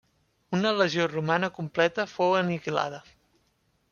Una 0.59 0.71
legió 0.77 1.05
romana 1.11 1.51
completa 1.59 2.07
fou 2.15 2.35
aniquilada. 2.39 3.05